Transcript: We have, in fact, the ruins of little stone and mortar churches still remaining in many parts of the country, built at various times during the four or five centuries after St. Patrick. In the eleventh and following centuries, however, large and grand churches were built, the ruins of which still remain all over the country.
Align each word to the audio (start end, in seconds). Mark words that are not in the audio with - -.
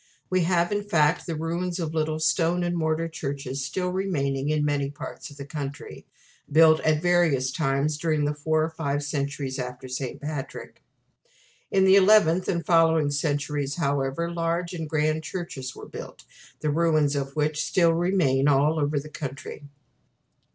We 0.31 0.41
have, 0.45 0.71
in 0.71 0.81
fact, 0.81 1.27
the 1.27 1.35
ruins 1.35 1.77
of 1.77 1.93
little 1.93 2.17
stone 2.19 2.63
and 2.63 2.75
mortar 2.75 3.07
churches 3.07 3.63
still 3.63 3.89
remaining 3.91 4.49
in 4.49 4.65
many 4.65 4.89
parts 4.89 5.29
of 5.29 5.37
the 5.37 5.45
country, 5.45 6.07
built 6.51 6.79
at 6.79 7.03
various 7.03 7.51
times 7.51 7.99
during 7.99 8.25
the 8.25 8.33
four 8.33 8.63
or 8.63 8.69
five 8.71 9.03
centuries 9.03 9.59
after 9.59 9.87
St. 9.87 10.19
Patrick. 10.19 10.81
In 11.69 11.85
the 11.85 11.97
eleventh 11.97 12.47
and 12.47 12.65
following 12.65 13.11
centuries, 13.11 13.75
however, 13.75 14.31
large 14.31 14.73
and 14.73 14.89
grand 14.89 15.21
churches 15.23 15.75
were 15.75 15.87
built, 15.87 16.23
the 16.61 16.71
ruins 16.71 17.15
of 17.15 17.35
which 17.35 17.63
still 17.63 17.93
remain 17.93 18.47
all 18.47 18.79
over 18.79 18.99
the 18.99 19.07
country. 19.07 19.65